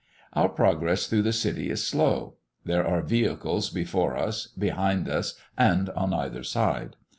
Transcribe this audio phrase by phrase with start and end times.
[0.33, 2.37] Our progress through the city is slow.
[2.65, 6.95] There are vehicles before us, behind us, and on either side.